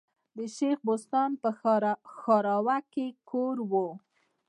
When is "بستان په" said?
0.87-1.49